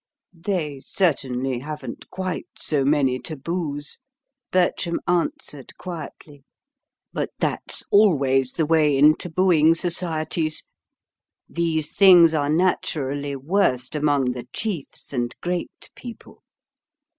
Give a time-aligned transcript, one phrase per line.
[0.33, 3.99] "They certainly haven't quite so many taboos,"
[4.49, 6.43] Bertram answered quietly.
[7.13, 10.63] "But that's always the way in tabooing societies.
[11.47, 16.41] These things are naturally worst among the chiefs and great people.